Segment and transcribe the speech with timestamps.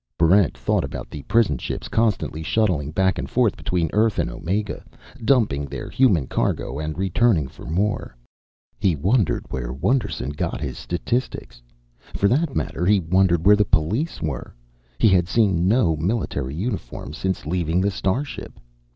[0.17, 4.83] Barrent thought about the prison ships constantly shuttling back and forth between Earth and Omega,
[5.23, 8.15] dumping their human cargo and returning for more.
[8.79, 11.61] He wondered where Wonderson got his statistics.
[12.15, 14.55] For that matter, he wondered where the police were.
[14.97, 18.59] He had seen no military uniform since leaving the starship.